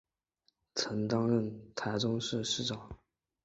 [0.73, 2.89] 曾担任台中市市长。